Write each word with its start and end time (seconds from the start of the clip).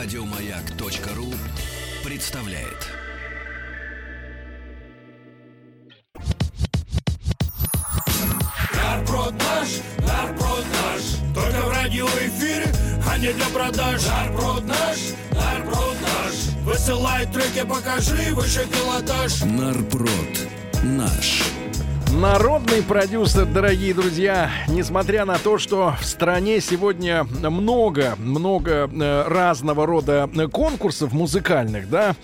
Радиомаяк.ру 0.00 1.34
представляет. 2.04 2.86
Нарброд 8.76 9.34
наш, 9.34 9.68
Только 11.34 11.66
в 11.66 11.70
радиоэфире, 11.70 12.72
а 13.10 13.18
не 13.18 13.32
для 13.32 13.46
продаж 13.46 14.02
нарброд 14.06 14.62
наш 14.68 14.98
Высылай 16.62 17.26
треки, 17.26 17.66
покажи 17.66 18.32
выше 18.34 18.68
пилотаж 18.70 19.42
Нарпрод 19.42 20.48
наш. 20.84 21.42
Народный 22.12 22.82
продюсер, 22.82 23.44
дорогие 23.44 23.92
друзья, 23.92 24.50
несмотря 24.66 25.24
на 25.24 25.38
то, 25.38 25.58
что 25.58 25.94
в 26.00 26.04
стране 26.04 26.60
сегодня 26.60 27.24
много, 27.24 28.14
много 28.18 28.90
э, 28.90 29.24
разного 29.28 29.86
рода 29.86 30.28
конкурсов 30.50 31.12
музыкальных, 31.12 31.88
да, 31.90 32.16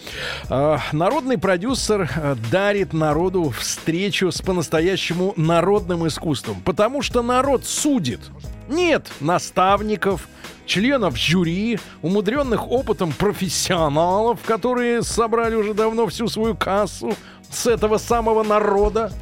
э, 0.49 0.79
народный 0.93 1.39
продюсер 1.39 2.11
э, 2.17 2.35
дарит 2.51 2.93
народу 2.93 3.51
встречу 3.51 4.33
с 4.33 4.41
по-настоящему 4.41 5.35
народным 5.37 6.09
искусством, 6.09 6.57
потому 6.65 7.03
что 7.03 7.23
народ 7.23 7.65
судит. 7.65 8.21
Нет 8.69 9.13
наставников, 9.21 10.29
членов 10.67 11.17
жюри, 11.17 11.79
умудренных 12.03 12.69
опытом 12.69 13.13
профессионалов, 13.13 14.41
которые 14.45 15.03
собрали 15.03 15.55
уже 15.55 15.75
давно 15.75 16.07
всю 16.07 16.27
свою 16.29 16.57
кассу 16.57 17.15
с 17.51 17.67
этого 17.67 17.99
самого 17.99 18.43
народа. 18.43 19.13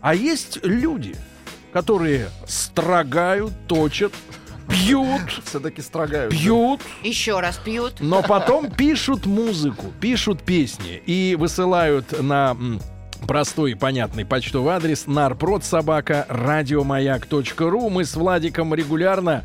А 0.00 0.14
есть 0.14 0.58
люди, 0.64 1.14
которые 1.72 2.28
строгают, 2.46 3.52
точат, 3.66 4.12
пьют, 4.68 5.42
Все-таки 5.44 5.82
строгают. 5.82 6.30
пьют, 6.32 6.80
Еще 7.02 7.38
раз 7.40 7.56
пьют. 7.58 7.94
но 8.00 8.22
потом 8.22 8.70
пишут 8.70 9.26
музыку, 9.26 9.92
пишут 10.00 10.42
песни 10.42 11.02
и 11.06 11.36
высылают 11.38 12.20
на 12.22 12.56
простой 13.26 13.72
и 13.72 13.74
понятный 13.74 14.24
почтовый 14.24 14.74
адрес 14.74 15.06
нарпродсобака 15.06 16.24
радиомаяк.ру. 16.28 17.88
Мы 17.90 18.04
с 18.04 18.14
Владиком 18.16 18.74
регулярно 18.74 19.44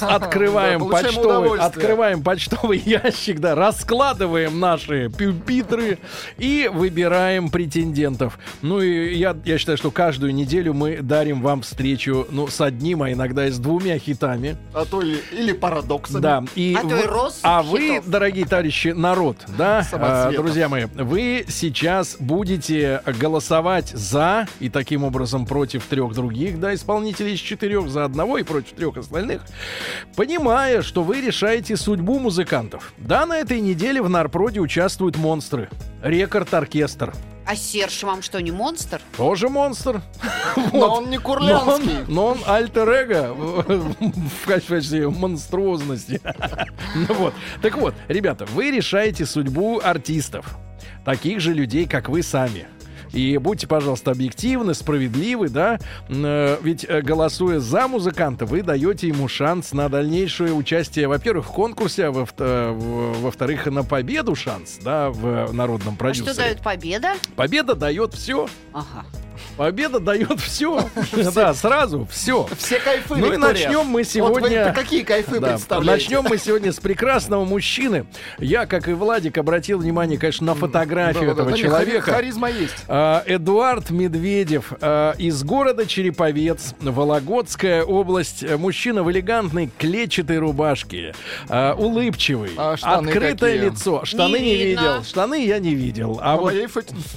открываем 0.00 0.88
почтовый, 0.88 1.58
открываем 1.60 2.22
почтовый 2.24 2.78
ящик, 2.78 3.40
да, 3.40 3.54
раскладываем 3.54 4.58
наши 4.60 5.08
пюпитры 5.10 5.98
и 6.38 6.70
выбираем 6.72 7.50
претендентов. 7.50 8.38
Ну 8.62 8.80
и 8.80 9.14
я, 9.16 9.36
я 9.44 9.58
считаю, 9.58 9.78
что 9.78 9.90
каждую 9.90 10.34
неделю 10.34 10.74
мы 10.74 10.98
дарим 11.02 11.42
вам 11.42 11.62
встречу, 11.62 12.26
ну, 12.30 12.48
с 12.48 12.60
одним, 12.60 13.02
а 13.02 13.12
иногда 13.12 13.46
и 13.46 13.50
с 13.50 13.58
двумя 13.58 13.98
хитами. 13.98 14.56
А 14.72 14.84
то 14.84 15.02
и, 15.02 15.16
или 15.32 15.52
парадоксами. 15.52 16.20
Да, 16.20 16.44
и 16.54 16.76
А 16.78 16.82
вы- 16.82 17.00
а 17.42 17.62
вы, 17.62 18.02
дорогие 18.04 18.46
товарищи, 18.46 18.88
народ, 18.88 19.36
да, 19.58 19.86
а, 19.92 20.30
друзья 20.32 20.68
мои, 20.68 20.84
вы 20.94 21.44
сейчас 21.48 22.16
будете 22.18 23.02
голосовать 23.18 23.88
за 23.88 24.46
и 24.60 24.68
таким 24.68 25.04
образом 25.04 25.46
против 25.46 25.84
трех 25.86 26.14
других, 26.14 26.60
да, 26.60 26.74
исполнителей 26.74 27.34
из 27.34 27.40
четырех, 27.40 27.88
за 27.88 28.04
одного 28.04 28.38
и 28.38 28.42
против 28.42 28.72
трех 28.72 28.96
остальных, 28.96 29.39
понимая, 30.16 30.82
что 30.82 31.02
вы 31.02 31.20
решаете 31.20 31.76
судьбу 31.76 32.18
музыкантов. 32.18 32.92
Да, 32.98 33.26
на 33.26 33.38
этой 33.38 33.60
неделе 33.60 34.02
в 34.02 34.08
Нарпроде 34.08 34.60
участвуют 34.60 35.16
монстры. 35.16 35.68
Рекорд-оркестр. 36.02 37.12
А 37.46 37.56
Серж 37.56 38.04
вам 38.04 38.22
что, 38.22 38.40
не 38.40 38.52
монстр? 38.52 39.00
Тоже 39.16 39.48
монстр. 39.48 40.02
Но 40.72 40.94
он 40.96 41.10
не 41.10 41.16
Но 41.16 41.22
он, 41.22 41.22
курлянский. 41.22 41.98
но 42.06 42.26
он 42.26 42.38
альтер-эго 42.46 43.32
в 43.34 44.46
качестве 44.46 45.08
монструозности. 45.08 46.20
Ну 46.94 47.14
вот. 47.14 47.34
Так 47.62 47.76
вот, 47.76 47.94
ребята, 48.08 48.46
вы 48.46 48.70
решаете 48.70 49.26
судьбу 49.26 49.80
артистов. 49.82 50.56
Таких 51.04 51.40
же 51.40 51.54
людей, 51.54 51.86
как 51.86 52.08
вы 52.08 52.22
сами. 52.22 52.66
И 53.12 53.38
будьте, 53.38 53.66
пожалуйста, 53.66 54.12
объективны, 54.12 54.74
справедливы, 54.74 55.48
да? 55.48 55.78
Э, 56.08 56.58
Ведь 56.62 56.84
э, 56.88 57.00
голосуя 57.02 57.58
за 57.60 57.88
музыканта, 57.88 58.46
вы 58.46 58.62
даете 58.62 59.08
ему 59.08 59.28
шанс 59.28 59.72
на 59.72 59.88
дальнейшее 59.88 60.52
участие, 60.52 61.08
во-первых, 61.08 61.46
в 61.46 61.50
конкурсе, 61.52 62.06
а 62.06 62.12
э, 62.38 62.72
во-вторых, 63.20 63.66
на 63.66 63.84
победу 63.84 64.34
шанс, 64.34 64.78
да, 64.82 65.10
в 65.10 65.52
народном 65.52 65.94
А 65.94 65.98
продюсере. 65.98 66.32
что 66.32 66.36
дает 66.42 66.62
победа? 66.62 67.14
Победа 67.36 67.74
дает 67.74 68.14
все. 68.14 68.48
Ага. 68.72 69.04
Победа 69.56 70.00
дает 70.00 70.40
все. 70.40 70.88
Да, 71.34 71.54
сразу 71.54 72.06
все. 72.10 72.48
Все 72.58 72.80
кайфы, 72.80 73.14
Ну 73.16 73.32
и 73.32 73.36
начнем 73.36 73.86
мы 73.86 74.04
сегодня- 74.04 74.72
какие 74.74 75.02
кайфы 75.02 75.40
представляете? 75.40 75.90
начнем 75.92 76.22
мы 76.28 76.38
сегодня 76.38 76.72
с 76.72 76.80
прекрасного 76.80 77.44
мужчины. 77.44 78.06
Я, 78.38 78.66
как 78.66 78.88
и 78.88 78.92
Владик, 78.92 79.38
обратил 79.38 79.78
внимание, 79.78 80.18
конечно, 80.18 80.46
на 80.46 80.54
фотографию 80.54 81.30
этого 81.30 81.52
человека. 81.56 82.00
хари- 82.02 82.14
Харизма 82.20 82.50
есть. 82.50 82.84
А, 82.88 83.22
Эдуард 83.26 83.90
Медведев 83.90 84.72
а, 84.80 85.12
из 85.18 85.42
города 85.42 85.86
Череповец, 85.86 86.74
Вологодская 86.80 87.84
область. 87.84 88.44
Мужчина 88.58 89.02
в 89.02 89.10
элегантной 89.10 89.70
клетчатой 89.78 90.38
рубашке, 90.38 91.14
а, 91.48 91.74
улыбчивый, 91.74 92.50
открытое 92.56 93.56
лицо. 93.56 94.04
Штаны 94.04 94.38
не, 94.38 94.56
видел, 94.56 95.02
штаны 95.04 95.44
я 95.46 95.58
не 95.58 95.74
видел. 95.74 96.18
А 96.22 96.36
вот 96.36 96.54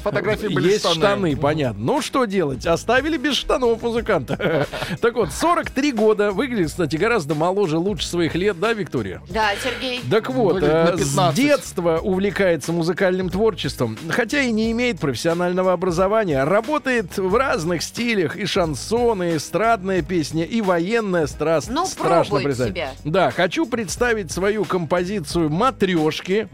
фотографии 0.03 0.47
были 0.47 0.71
есть 0.71 0.87
штаны, 0.87 1.35
понятно. 1.35 1.83
Ну 1.83 2.01
что 2.01 2.12
делать? 2.25 2.65
Оставили 2.65 3.17
без 3.17 3.35
штанов 3.35 3.81
музыканта. 3.81 4.67
Так 5.01 5.15
вот, 5.15 5.31
43 5.31 5.91
года. 5.91 6.31
Выглядит, 6.31 6.67
кстати, 6.67 6.95
гораздо 6.95 7.35
моложе, 7.35 7.77
лучше 7.77 8.07
своих 8.07 8.35
лет, 8.35 8.59
да, 8.59 8.73
Виктория? 8.73 9.21
Да, 9.29 9.51
Сергей. 9.61 10.01
Так 10.09 10.29
вот, 10.29 10.61
на 10.61 10.65
э, 10.65 10.97
с 10.97 10.99
15. 10.99 11.35
детства 11.35 11.99
увлекается 12.01 12.71
музыкальным 12.71 13.29
творчеством, 13.29 13.97
хотя 14.09 14.41
и 14.41 14.51
не 14.51 14.71
имеет 14.71 14.99
профессионального 14.99 15.73
образования. 15.73 16.43
Работает 16.43 17.17
в 17.17 17.35
разных 17.35 17.81
стилях. 17.83 18.35
И 18.37 18.45
шансон, 18.45 19.23
и 19.23 19.37
эстрадная 19.37 20.01
песня, 20.01 20.43
и 20.43 20.61
военная 20.61 21.27
страсть. 21.27 21.69
Ну, 21.69 21.85
Страшно 21.85 22.39
представить. 22.39 22.73
себя. 22.73 22.91
Да, 23.03 23.31
хочу 23.31 23.65
представить 23.65 24.31
свою 24.31 24.63
композицию 24.65 25.49
«Матрешки». 25.49 26.47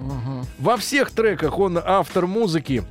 Во 0.57 0.77
всех 0.77 1.11
треках 1.11 1.59
он 1.59 1.79
автор 1.83 2.25
музыки 2.27 2.83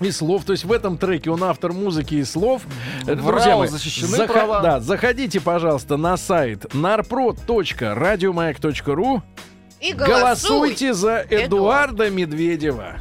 и 0.00 0.10
слов. 0.10 0.44
То 0.44 0.50
есть 0.52 0.64
в 0.64 0.72
этом 0.72 0.98
треке 0.98 1.30
он 1.30 1.44
автор 1.44 1.72
музыки 1.72 2.14
и 2.14 2.24
слов. 2.24 2.62
В 3.02 3.14
Друзья 3.14 3.56
мои, 3.56 3.68
защищены 3.68 4.26
права. 4.26 4.60
Да, 4.60 4.80
заходите, 4.80 5.40
пожалуйста, 5.40 5.96
на 5.96 6.16
сайт 6.16 6.64
narprod.radiomayak.ru 6.74 9.22
И 9.80 9.92
голосуй. 9.92 10.20
Голосуйте 10.20 10.92
за 10.94 11.24
Эдуарда 11.28 12.10
Медведева. 12.10 12.96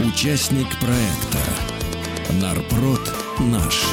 Участник 0.00 0.66
проекта 0.80 1.38
Нарпрод 2.40 3.12
наш. 3.38 3.84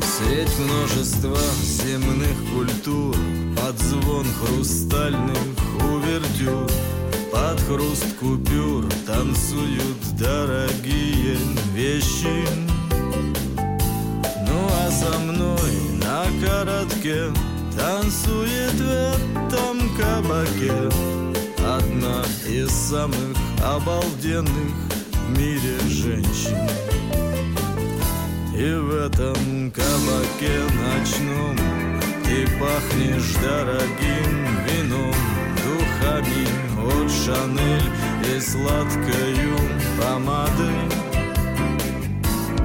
Средь 0.00 0.58
множества 0.58 1.36
земных 1.62 2.36
культур 2.54 3.14
Под 3.56 3.78
звон 3.78 4.24
хрустальных 4.40 5.36
увертюр 5.82 6.66
Под 7.32 7.60
хруст 7.60 8.06
купюр 8.20 8.84
танцуют 9.06 10.16
дорогие 10.18 11.36
вещи. 11.74 12.46
Ну 14.48 14.68
а 14.70 14.90
со 14.90 15.18
мной 15.18 15.72
на 16.00 16.24
коротке 16.40 17.32
Танцует 17.76 18.72
в 18.72 18.90
этом 18.90 19.94
кабаке 19.96 20.72
Одна 21.58 22.22
из 22.48 22.70
самых 22.70 23.36
обалденных 23.62 24.74
в 25.12 25.38
мире 25.38 25.78
женщин. 25.88 26.56
И 28.56 28.72
в 28.72 28.94
этом 28.94 29.70
кабаке 29.70 30.62
ночном 30.80 31.56
Ты 32.24 32.46
пахнешь 32.58 33.34
дорогим 33.42 34.64
вином 34.64 35.14
Духами 35.62 36.75
от 36.86 37.10
Шанель 37.10 37.90
и 38.24 38.40
сладкою 38.40 39.58
помадой 39.98 40.88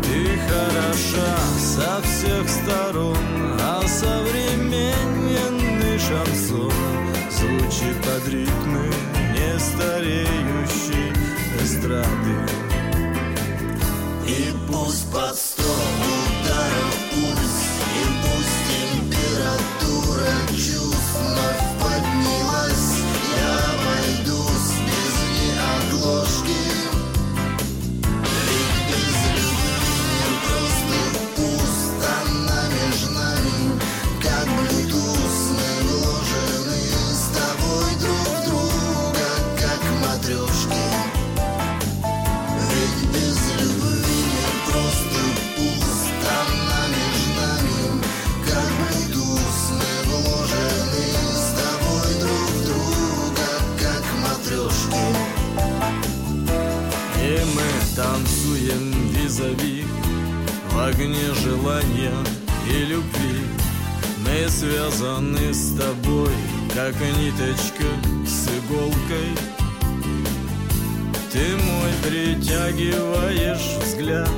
Ты 0.04 0.40
хороша 0.48 1.38
со 1.58 2.02
всех 2.02 2.50
сторон 2.50 3.18
А 3.60 3.82
современный 3.88 6.00
шансон 6.00 6.72
Звучит 7.30 7.98
под 8.04 8.28
ритмы 8.28 8.90
нестареющей 9.34 11.14
эстрады. 11.64 12.38
И 14.28 14.54
пусть 14.68 15.12
под 15.12 15.36
ниточка 67.42 67.84
с 68.26 68.48
иголкой. 68.48 69.36
Ты 71.32 71.58
мой 71.58 71.92
притягиваешь 72.04 73.78
взгляд 73.82 74.30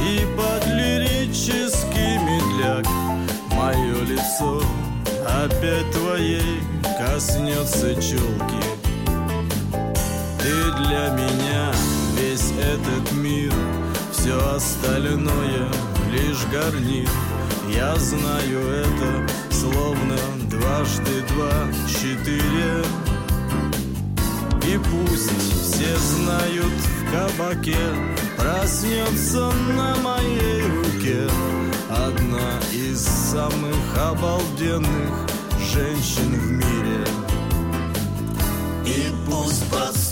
И 0.00 0.26
под 0.36 0.66
лирический 0.66 2.18
медляк 2.18 2.84
Мое 3.52 4.02
лицо 4.04 4.60
опять 5.24 5.90
твоей 5.92 6.60
коснется 6.98 7.94
челки. 7.94 8.64
Ты 10.40 10.72
для 10.82 11.10
меня 11.10 11.72
весь 12.18 12.50
этот 12.60 13.12
мир 13.12 13.52
Все 14.12 14.36
остальное 14.54 15.68
лишь 16.10 16.44
гарнир. 16.52 17.08
Я 17.72 17.94
знаю 17.96 18.60
это 18.60 19.23
дважды 20.74 21.22
два 21.28 21.52
четыре. 21.86 22.82
И 24.66 24.78
пусть 24.78 25.30
все 25.62 25.96
знают 25.96 26.72
в 26.72 27.12
кабаке 27.12 27.76
Проснется 28.36 29.52
на 29.76 29.94
моей 29.96 30.62
руке 30.62 31.28
Одна 31.90 32.58
из 32.72 33.00
самых 33.00 33.76
обалденных 33.98 35.14
женщин 35.72 36.32
в 36.32 36.50
мире. 36.52 37.04
И 38.86 39.12
пусть 39.26 39.70
под 39.70 40.03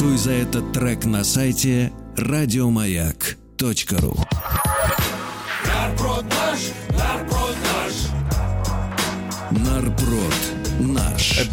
Голосуй 0.00 0.16
за 0.16 0.30
этот 0.30 0.72
трек 0.72 1.04
на 1.04 1.24
сайте 1.24 1.92
радиомаяк.ру 2.16 4.16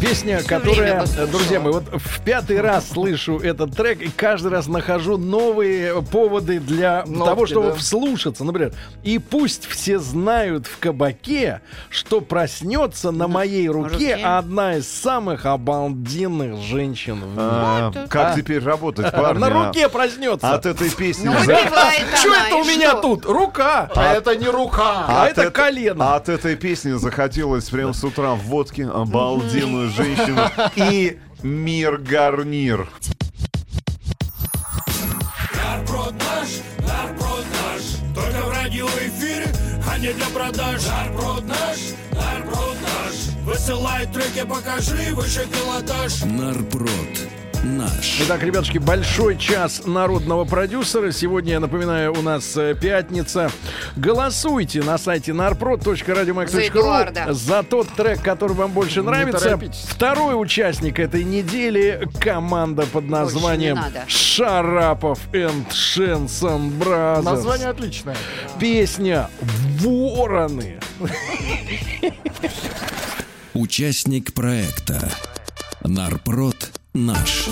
Песня, 0.00 0.38
Всё 0.38 0.48
которая, 0.48 1.00
послушала. 1.00 1.26
друзья 1.28 1.60
мои, 1.60 1.72
вот 1.72 1.84
в 1.92 2.20
пятый 2.22 2.60
раз 2.60 2.88
слышу 2.90 3.38
этот 3.38 3.74
трек 3.76 4.00
и 4.02 4.08
каждый 4.08 4.48
раз 4.52 4.66
нахожу 4.68 5.16
новые 5.16 6.02
поводы 6.02 6.60
для 6.60 7.04
Нотки, 7.06 7.28
того, 7.28 7.46
чтобы 7.46 7.68
да. 7.68 7.74
вслушаться. 7.74 8.44
Например, 8.44 8.72
и 9.02 9.18
пусть 9.18 9.66
все 9.66 9.98
знают 9.98 10.66
в 10.66 10.78
кабаке, 10.78 11.60
что 11.90 12.20
проснется 12.20 13.10
на 13.10 13.28
моей 13.28 13.68
руке 13.68 13.88
руке. 13.94 14.14
одна 14.16 14.76
из 14.76 14.88
самых 14.88 15.46
обалденных 15.46 16.60
женщин 16.62 17.20
в 17.20 17.28
мире. 17.28 17.38
А, 17.38 17.92
как 18.08 18.32
А? 18.32 18.36
теперь 18.36 18.62
работать, 18.62 19.10
парни? 19.12 19.40
На 19.40 19.46
а? 19.46 19.66
руке 19.68 19.88
проснется. 19.88 20.52
От 20.52 20.66
этой 20.66 20.90
песни... 20.90 21.28
Ну, 21.28 21.38
Что 21.38 21.52
это 21.52 22.56
у 22.56 22.64
меня 22.64 22.94
тут? 22.94 23.24
Рука. 23.24 23.90
А 23.94 24.12
это 24.14 24.36
не 24.36 24.48
рука. 24.48 25.04
А 25.08 25.26
это 25.26 25.50
колено. 25.50 26.14
От 26.14 26.28
этой 26.28 26.56
песни 26.56 26.92
захотелось 26.92 27.68
прям 27.70 27.94
с 27.94 28.02
утра 28.04 28.34
в 28.34 28.42
водке 28.44 28.86
обалденную 29.78 29.90
женщину 29.90 30.42
и 30.76 31.18
мир 31.42 31.98
гарнир. 31.98 32.88
Нарброд 35.54 36.14
наш, 36.14 36.48
нарброд 36.80 37.44
наш. 37.62 38.14
Только 38.14 38.46
в 38.46 38.50
радиоэфире, 38.50 39.46
а 39.88 39.98
не 39.98 40.12
для 40.12 40.26
продаж. 40.26 40.82
Нарброд 40.86 41.44
наш, 41.46 41.78
нарброд 42.12 42.76
наш. 42.82 43.44
Высылай 43.44 44.06
треки, 44.06 44.44
покажи 44.44 45.14
выше 45.14 45.46
пилотаж. 45.46 46.22
Нарброд 46.24 47.28
наш. 47.62 48.20
Итак, 48.22 48.42
ребятушки, 48.42 48.78
большой 48.78 49.36
час 49.36 49.82
народного 49.86 50.44
продюсера. 50.44 51.12
Сегодня, 51.12 51.52
я 51.52 51.60
напоминаю, 51.60 52.12
у 52.12 52.22
нас 52.22 52.56
э, 52.56 52.74
пятница. 52.80 53.50
Голосуйте 53.96 54.82
на 54.82 54.98
сайте 54.98 55.32
За 55.32 55.38
narprod.radiomayak.ru 55.38 56.68
Эдуарда. 56.68 57.32
за 57.32 57.62
тот 57.62 57.88
трек, 57.90 58.22
который 58.22 58.54
вам 58.54 58.72
больше 58.72 59.02
нравится. 59.02 59.58
Второй 59.88 60.40
участник 60.40 60.98
этой 60.98 61.24
недели— 61.24 62.08
команда 62.20 62.86
под 62.86 63.04
названием. 63.08 63.78
Шарапов 64.06 65.18
and 65.32 65.72
Шансон 65.72 66.70
Brothers. 66.70 67.24
Название 67.24 67.68
отличное. 67.68 68.16
Песня 68.58 69.30
«Вороны». 69.80 70.80
Участник 73.54 74.32
проекта 74.34 75.10
Нарпрод 75.82 76.57
наш. 76.94 77.48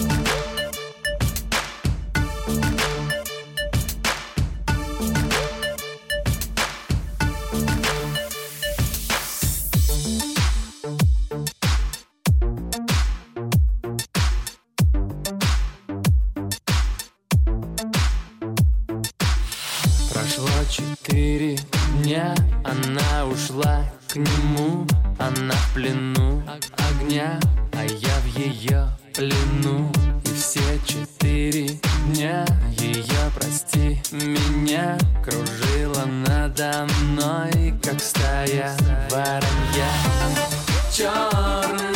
Прошло 20.13 20.49
четыре 20.71 21.59
дня, 22.03 22.35
она 22.65 23.27
ушла 23.27 23.85
к 24.09 24.17
нему, 24.17 24.87
она 25.19 25.55
в 25.55 25.75
плену 25.75 26.43
огня, 26.77 27.39
а 27.73 27.85
я 27.85 28.21
в 28.21 28.39
ее 28.39 28.89
плену 29.17 29.91
И 30.25 30.35
все 30.35 30.61
четыре 30.87 31.79
дня 32.07 32.45
ее, 32.79 33.31
прости 33.35 33.99
меня 34.13 34.99
Кружила 35.25 36.05
надо 36.05 36.87
мной, 37.01 37.75
как 37.83 38.01
стая 38.01 38.77
воронья. 39.11 39.91
Черные 40.93 41.96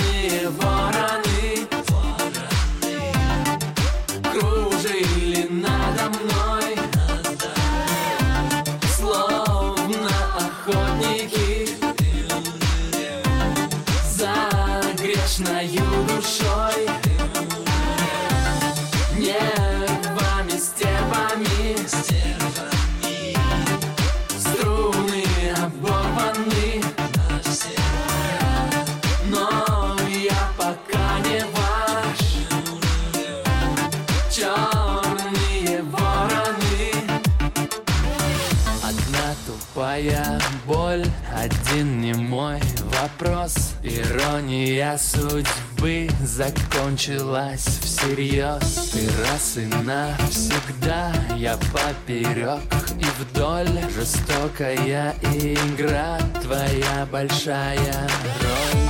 тупая 40.00 40.40
боль, 40.66 41.04
один 41.35 42.00
не 42.00 42.14
мой 42.14 42.61
вопрос. 43.00 43.75
Ирония 43.83 44.97
судьбы 44.97 46.09
закончилась 46.23 47.66
всерьез. 47.83 48.90
Ты 48.92 49.09
раз 49.23 49.57
и 49.57 49.66
навсегда, 49.66 51.12
я 51.37 51.59
поперек. 51.73 52.61
И 52.99 53.07
вдоль 53.21 53.69
Жестокая 53.95 55.14
игра, 55.23 56.19
твоя 56.42 57.07
большая 57.11 58.09
роль 58.42 58.89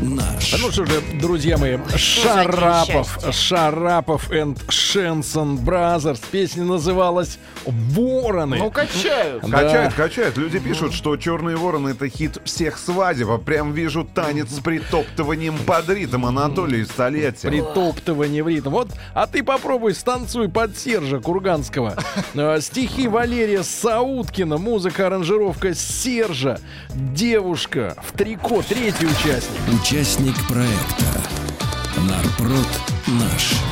наш. 0.00 0.52
Ну 0.60 0.70
что 0.70 0.84
же, 0.84 1.00
друзья 1.20 1.58
мои, 1.58 1.78
за 1.88 1.98
Шарапов? 1.98 3.18
Шарапов 3.32 4.30
and 4.30 4.58
Шансон 4.68 5.56
Brothers. 5.56 6.20
Песня 6.30 6.64
называлась 6.64 7.38
«Вороны». 7.64 8.58
Ну, 8.58 8.70
качают. 8.70 9.42
Да. 9.46 9.62
Качают, 9.62 9.94
качают. 9.94 10.36
Люди 10.36 10.58
пишут, 10.58 10.94
что 10.94 11.16
«Черные 11.16 11.56
вороны»— 11.56 11.88
это 11.90 12.08
хит 12.08 12.38
всех 12.44 12.78
свадеб. 12.78 13.28
А 13.30 13.38
Прям 13.38 13.72
вижу 13.72 14.04
танец 14.04 14.50
с 14.50 14.60
притоптыванием 14.60 15.56
под 15.66 15.88
ритм 15.88 16.26
Анатолия 16.26 16.84
столетия. 16.84 17.48
Притоптывание 17.48 18.42
в 18.42 18.48
ритм. 18.48 18.70
Вот, 18.70 18.90
а 19.14 19.26
ты 19.26 19.42
попробуй 19.42 19.94
станцуй 19.94 20.48
под 20.48 20.76
Сержа 20.76 21.20
Курганского. 21.20 21.96
Э, 22.34 22.60
Стихи 22.60 23.08
Валерия 23.08 23.62
Сауткина, 23.62 24.58
музыка, 24.58 25.06
аранжировка 25.06 25.74
Сержа, 25.74 26.60
девушка 26.94 27.96
в 28.02 28.16
трико, 28.16 28.62
третий 28.62 29.06
участник. 29.06 29.60
Участник 29.90 30.36
проекта 30.46 31.22
Нарпрод 31.96 32.68
наш. 33.06 33.67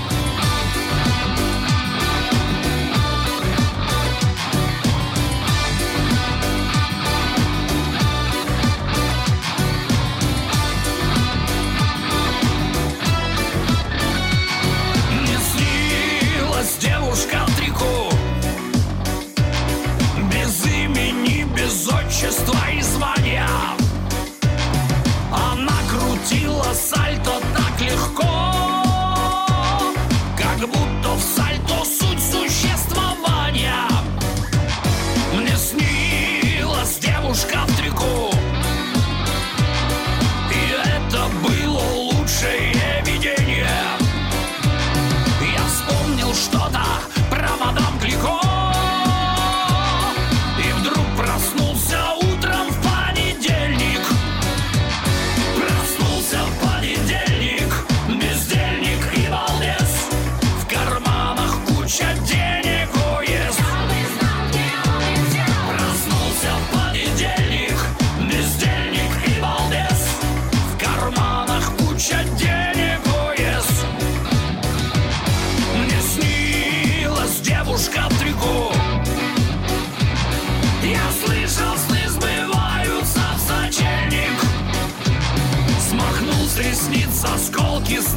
Рыбки 87.86 88.00
с 88.00 88.14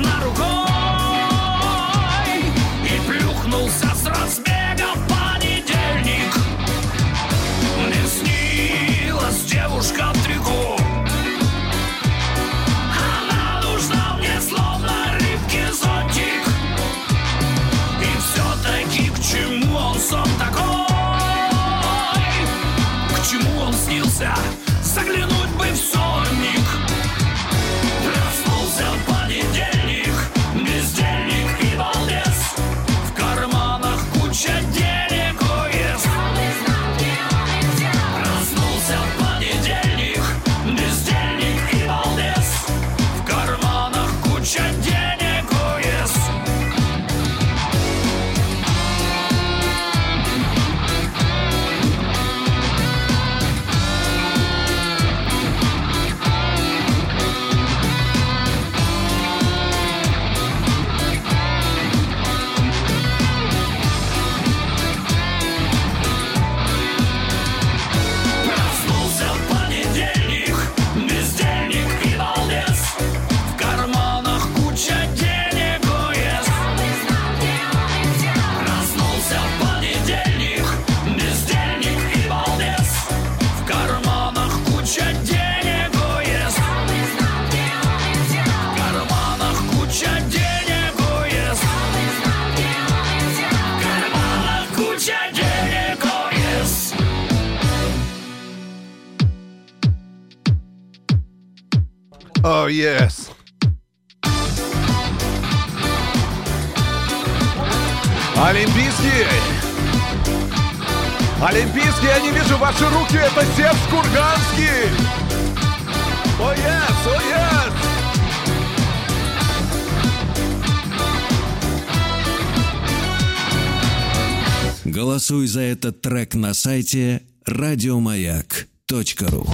Голосуй 125.09 125.47
за 125.47 125.61
этот 125.61 126.01
трек 126.01 126.35
на 126.35 126.53
сайте 126.53 127.23
радиомаяк.ру. 127.43 129.47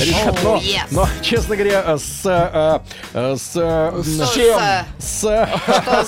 Ребят, 0.00 0.38
но, 0.44 0.56
yes. 0.58 0.80
но, 0.90 1.08
честно 1.22 1.56
говоря, 1.56 1.98
с, 1.98 2.20
а, 2.24 2.82
а, 3.14 3.36
с, 3.36 3.52
а, 3.56 4.00
С- 4.02 4.32
чем? 4.34 4.60
с- 4.98 5.04
С 5.04 5.48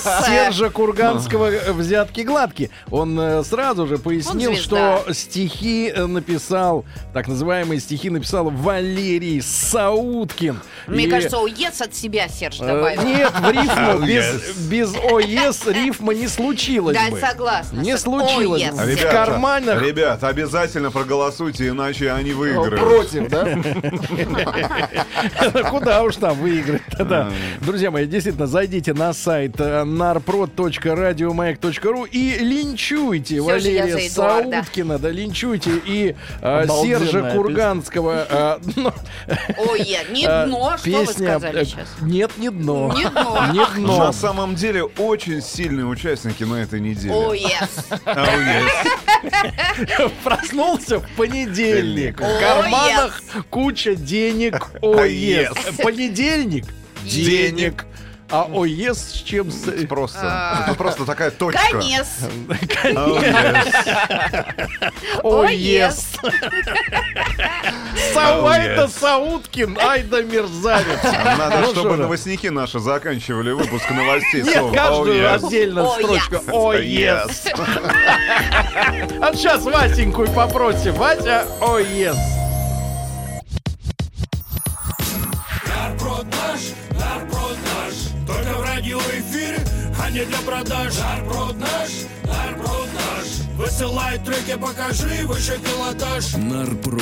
с? 0.01 0.25
Сержа 0.25 0.69
Курганского 0.69 1.49
взятки 1.73 2.21
гладки. 2.21 2.71
Он 2.89 3.19
э, 3.19 3.43
сразу 3.43 3.87
же 3.87 3.97
пояснил, 3.97 4.55
что 4.55 5.03
стихи 5.11 5.91
э, 5.93 6.05
написал, 6.05 6.85
так 7.13 7.27
называемые 7.27 7.79
стихи 7.81 8.09
написал 8.09 8.49
Валерий 8.49 9.41
Сауткин. 9.41 10.59
Мне 10.87 11.05
И, 11.05 11.09
кажется, 11.09 11.37
ОЕС 11.37 11.81
от 11.81 11.93
себя 11.93 12.27
Серж 12.29 12.59
э, 12.61 12.65
добавил. 12.67 13.01
Нет, 13.03 13.31
в 13.33 13.49
рифму 13.51 13.99
без, 14.07 14.55
без 14.67 14.95
ОЕС 14.95 15.67
рифма 15.67 16.13
не 16.13 16.27
случилось 16.27 16.95
Да, 16.97 17.09
бы. 17.11 17.19
согласна. 17.19 17.79
Не 17.81 17.97
С- 17.97 18.01
случилось. 18.01 18.61
Yes. 18.61 18.73
В 18.85 18.87
Ребята, 18.87 19.11
карманах 19.11 19.81
ребят, 19.81 20.23
обязательно 20.23 20.91
проголосуйте, 20.91 21.67
иначе 21.69 22.11
они 22.11 22.31
выиграют. 22.33 22.79
Против, 22.79 23.27
да? 23.29 23.41
Куда 25.69 26.03
уж 26.03 26.15
там 26.17 26.37
выиграть 26.37 26.81
да. 27.11 27.29
Друзья 27.61 27.91
мои, 27.91 28.05
действительно, 28.05 28.47
зайдите 28.47 28.93
на 28.93 29.13
сайт 29.13 29.59
э, 29.59 29.83
narprod.radiomayak.ru 29.83 32.07
и 32.09 32.37
линчуйте 32.39 33.41
Валерия. 33.41 34.09
Сауткина, 34.09 34.97
да, 34.97 35.09
линчуйте 35.09 35.71
и 35.85 36.15
э, 36.41 36.65
Сержа. 36.67 37.31
Курганского. 37.35 38.25
э, 38.29 38.57
ну, 38.75 38.91
Ой, 39.69 39.97
не 40.11 40.25
э, 40.25 40.45
дно, 40.45 40.77
что 40.77 40.89
вы 40.89 41.05
сказали 41.07 41.63
сейчас? 41.63 41.87
Нет, 42.01 42.31
не 42.37 42.49
дно. 42.49 42.93
Не 42.95 43.09
дно. 43.09 43.45
Не 43.51 43.65
дно. 43.75 43.97
На 44.05 44.13
самом 44.13 44.55
деле 44.55 44.83
очень 44.83 45.41
сильные 45.41 45.85
участники 45.85 46.43
на 46.43 46.55
этой 46.55 46.79
неделе. 46.79 47.13
ОЕС. 47.13 47.87
Oh, 48.05 48.15
yes. 48.15 48.69
Проснулся 50.23 50.99
в 50.99 51.09
понедельник. 51.15 52.19
В 52.19 52.39
карманах 52.39 53.21
куча 53.49 53.95
денег. 53.95 54.69
О, 54.81 55.05
yes. 55.05 55.81
Понедельник. 55.81 56.65
Денег. 57.03 57.85
А 58.31 58.43
о, 58.49 58.65
yes 58.65 58.93
с 58.95 59.11
чем? 59.23 59.51
с- 59.51 59.69
Просто, 59.87 60.63
это 60.65 60.75
просто 60.77 61.05
такая 61.05 61.31
точка. 61.31 61.61
Конец. 61.71 62.07
Yes. 62.21 62.95
О, 65.21 65.41
О, 65.41 65.45
yes. 65.49 65.95
Сауайда 68.13 68.87
Сауткин, 68.87 69.77
ай 69.81 70.03
да 70.03 70.21
мерзавец. 70.21 71.03
Надо, 71.37 71.57
Ну, 71.59 71.71
чтобы 71.71 71.97
новостники 71.97 72.47
наши 72.47 72.79
заканчивали 72.79 73.51
выпуск 73.51 73.89
новостей 73.89 74.43
Нет, 74.43 74.63
каждую 74.73 75.33
отдельно 75.33 75.85
строчку. 75.89 76.35
yes. 76.35 76.51
О, 76.53 76.73
yes. 76.75 77.51
А 79.21 79.33
сейчас 79.35 79.63
Васеньку 79.63 80.23
и 80.23 80.27
попросим. 80.33 80.93
Вася, 80.93 81.45
о, 81.59 81.79
yes. 81.79 82.15
Нарброд 85.67 86.25
наш, 86.25 86.61
нарброд 86.99 87.57
наш 87.63 87.70
Только 88.33 88.57
в 88.57 88.63
радиоэфире, 88.63 89.59
а 90.01 90.09
не 90.09 90.23
для 90.25 90.37
продаж 90.39 90.93
Нарброд 90.99 91.57
наш, 91.59 91.89
нарброд 92.23 92.87
наш 92.93 93.57
Высылай 93.57 94.17
треки, 94.19 94.57
покажи 94.57 95.25
выше 95.25 95.59
пилотаж 95.59 96.33
Нарпрод 96.35 97.01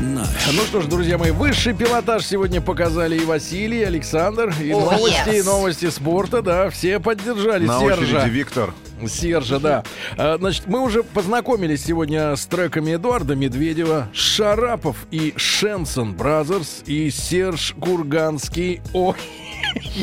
наш. 0.00 0.28
Ну 0.52 0.62
что 0.66 0.80
ж, 0.82 0.86
друзья 0.86 1.16
мои, 1.18 1.30
высший 1.30 1.74
пилотаж 1.74 2.24
сегодня 2.24 2.60
показали 2.60 3.16
и 3.18 3.24
Василий, 3.24 3.80
и 3.80 3.84
Александр, 3.84 4.52
и 4.62 4.72
О, 4.72 4.80
новости, 4.80 5.28
yes. 5.28 5.38
и 5.40 5.42
новости 5.42 5.90
спорта, 5.90 6.42
да, 6.42 6.70
все 6.70 7.00
поддержали 7.00 7.66
На 7.66 7.78
Сержа. 7.80 8.02
очереди 8.02 8.28
Виктор. 8.30 8.74
Сержа, 9.08 9.58
да. 9.58 9.84
А, 10.16 10.36
Значит, 10.38 10.66
мы 10.66 10.80
уже 10.80 11.02
познакомились 11.02 11.84
сегодня 11.84 12.34
с 12.34 12.46
треками 12.46 12.94
Эдуарда 12.96 13.34
Медведева, 13.36 14.08
Шарапов 14.12 14.96
и 15.10 15.34
Шенсон 15.36 16.14
Бразерс 16.14 16.82
и 16.86 17.10
Серж 17.10 17.74
Курганский. 17.80 18.80
О, 18.94 19.14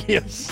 yes. 0.07 0.51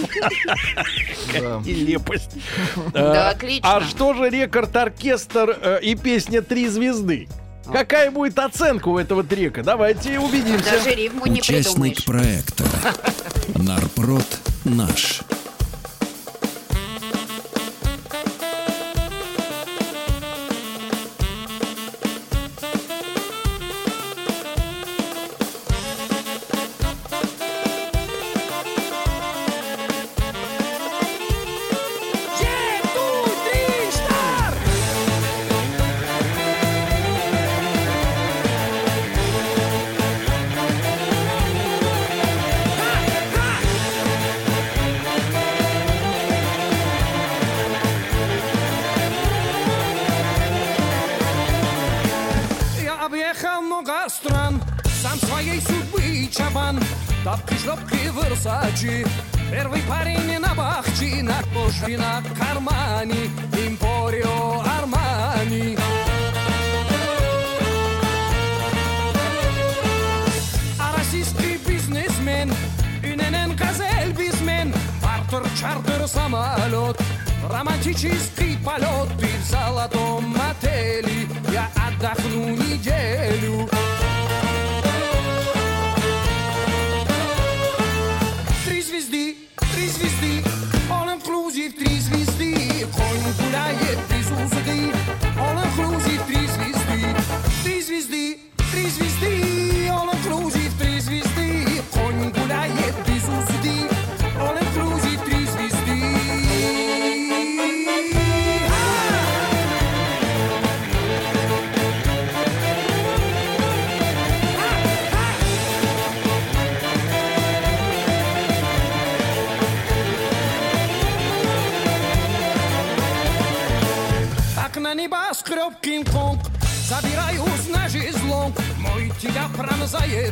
Нелепость. 1.66 2.32
Да, 2.94 3.30
А, 3.30 3.32
отлично. 3.32 3.76
А 3.78 3.82
что 3.82 4.14
же 4.14 4.30
рекорд-оркестр 4.30 5.58
э, 5.62 5.80
и 5.82 5.96
песня 5.96 6.42
«Три 6.42 6.68
звезды»? 6.68 7.28
Какая 7.72 8.12
будет 8.12 8.38
оценка 8.40 8.90
у 8.90 8.98
этого 8.98 9.24
трека? 9.24 9.64
Давайте 9.64 10.20
убедимся. 10.20 10.72
Даже 10.72 10.96
рифму 10.96 11.26
не 11.28 11.42
придумаешь. 11.42 11.68
Участник 11.68 12.06
проекта. 12.06 12.66
Нарпрод 13.56 14.26
наш. 14.66 15.22
Тапки-шлепки 57.32 58.10
Версачи 58.10 59.06
Первый 59.50 59.82
парень 59.84 60.38
на 60.38 60.54
бахчи 60.54 61.22
На 61.22 61.42
коже 61.54 61.98
на 61.98 62.22
кармане. 62.38 63.30
Импорио 63.54 64.62
Армани. 64.78 65.78
А 70.78 70.98
российский 70.98 71.58
бизнесмен 71.66 72.52
Иненен 73.02 73.56
газель 73.56 74.12
бизнесмен. 74.12 74.74
Бартер, 75.02 75.50
чартер, 75.58 76.06
самолет 76.10 77.00
Романтический 77.50 78.58
полет. 78.58 79.08
Ты 79.18 79.28
в 79.28 79.50
золотом 79.50 80.36
отеле 80.36 81.30
Я 81.50 81.70
отдохну 81.78 82.50
неделю 82.50 83.70
три 90.02 90.10
звезды 90.10 90.44
All 90.90 91.08
inclusive, 91.10 91.74
три 91.74 92.00
звезды 92.00 92.88
Конь 92.96 93.46
гуляет 93.46 93.81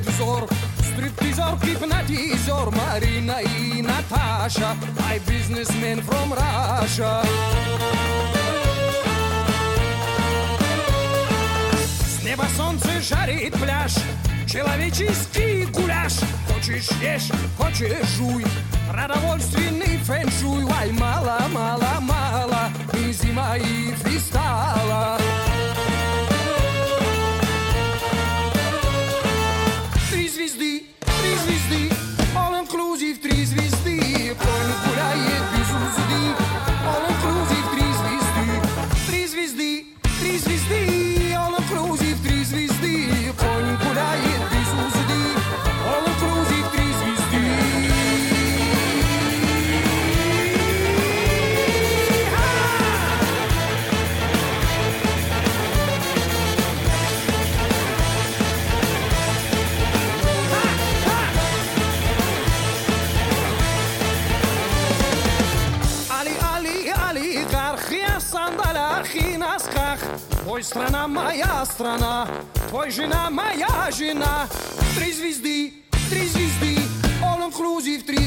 взор 0.02 0.48
Стриптизер, 0.94 1.56
гипнотизер 1.64 2.72
Марина 2.72 3.40
и 3.40 3.82
Наташа. 3.82 4.76
My 4.98 5.18
businessman 5.26 6.02
from 6.02 6.34
Russia. 6.34 7.24
С 12.06 12.24
неба 12.24 12.46
солнце 12.58 13.02
жарит 13.02 13.54
пляж. 13.54 13.94
Человеческий 14.46 15.66
гуляш. 15.66 16.14
Хочешь 16.48 16.90
ешь, 17.02 17.32
хочешь 17.58 18.08
жуй. 18.18 18.46
Продовольственный 18.92 19.98
фэншуй. 20.00 20.66
Ай, 20.80 20.92
мало, 20.92 21.40
мало, 21.52 22.00
мало. 22.02 22.70
И 22.94 23.14
зима, 23.14 23.56
и 23.58 23.94
фристайла 24.04 24.49
страна, 71.80 72.28
твой 72.68 72.92
жена 72.92 73.30
моя 73.30 73.90
жена. 73.90 74.50
Три 74.98 75.14
звезды, 75.14 75.74
три 76.10 76.28
звезды, 76.28 76.78
all 77.24 77.50
inclusive, 77.50 78.04
три 78.04 78.18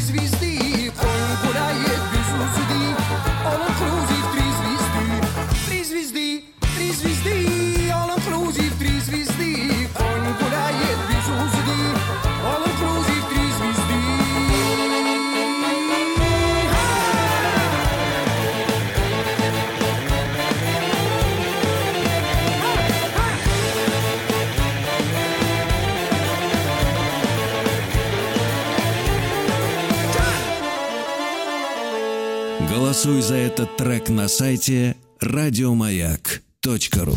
Голосуй 33.05 33.23
за 33.23 33.35
этот 33.35 33.77
трек 33.77 34.09
на 34.11 34.29
сайте 34.29 34.95
радиомаяк.ру. 35.21 37.17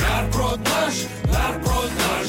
Нарброд 0.00 0.58
наш, 0.58 0.94
нарброд 1.32 1.90
наш. 2.08 2.28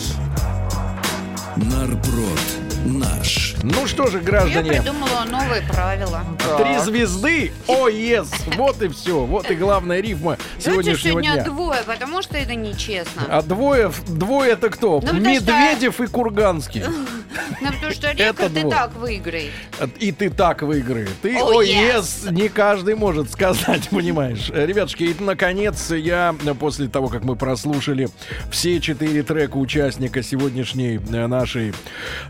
Нарброд 1.74 2.40
наш. 2.86 3.56
Ну 3.64 3.88
что 3.88 4.08
же, 4.08 4.18
Я 4.20 4.24
граждане, 4.24 4.74
придумала 4.74 5.24
новые 5.28 5.64
правила. 5.64 6.22
три 6.58 6.78
звезды, 6.80 7.52
о, 7.66 7.88
ес, 7.88 8.30
вот 8.58 8.82
и 8.84 8.90
все, 8.90 9.26
вот 9.26 9.50
и 9.50 9.56
главная 9.56 10.00
рифма 10.00 10.38
сегодняшнего 10.60 11.14
сегодня 11.22 11.34
дня. 11.34 11.46
двое, 11.46 11.82
потому 11.84 12.22
что 12.22 12.38
это 12.38 12.54
нечестно. 12.54 13.24
А 13.28 13.42
двое, 13.42 13.92
двое 14.08 14.52
это 14.52 14.70
кто? 14.70 15.00
Ну, 15.02 15.08
что- 15.08 15.16
Медведев 15.18 16.00
и 16.00 16.06
Курганский. 16.08 16.84
Ну, 17.62 17.72
потому 17.74 17.92
что 17.92 18.12
и 18.12 18.32
двое. 18.32 18.70
так 18.70 18.96
выиграет. 18.96 19.52
И 20.00 20.12
ты 20.12 20.30
так 20.30 20.62
выиграй. 20.62 21.08
Ты, 21.22 21.34
Oh, 21.36 21.58
о, 21.58 21.64
yes. 21.64 22.26
yes, 22.26 22.32
не 22.32 22.48
каждый 22.50 22.96
может 22.96 23.32
сказать, 23.32 23.90
понимаешь. 23.92 24.50
Э, 24.54 24.66
Ребятушки, 24.66 25.04
и 25.04 25.16
наконец 25.20 25.92
я, 25.92 26.36
э, 26.46 26.54
после 26.54 26.88
того, 26.88 27.08
как 27.08 27.24
мы 27.24 27.36
прослушали 27.36 28.10
все 28.52 28.80
четыре 28.80 29.24
трека 29.24 29.58
участника 29.58 30.22
сегодняшней 30.24 30.98
э, 30.98 31.28
нашей 31.28 31.74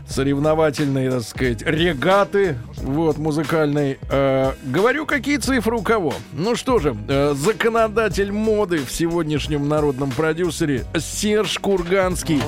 соревновательной, 0.08 1.10
так 1.10 1.22
сказать, 1.22 1.62
регаты, 1.62 2.56
вот, 2.76 3.18
музыкальной, 3.18 3.98
э, 4.08 4.52
говорю, 4.64 5.06
какие 5.06 5.36
цифры 5.38 5.76
у 5.76 5.82
кого. 5.82 6.14
Ну 6.32 6.56
что 6.56 6.78
же, 6.78 6.96
э, 7.08 7.34
законодатель 7.36 8.32
моды 8.32 8.78
в 8.84 8.90
сегодняшнем 8.92 9.68
народном 9.68 10.10
продюсере 10.10 10.84
Серж 10.98 11.58
Курганский 11.58 12.40